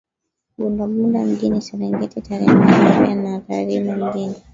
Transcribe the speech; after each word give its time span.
Bunda 0.57 0.87
Bunda 0.87 1.25
Mjini 1.25 1.61
Serengeti 1.61 2.21
Tarime 2.21 2.65
Rorya 2.71 3.15
na 3.15 3.39
Tarime 3.39 3.95
Mjini 3.95 4.35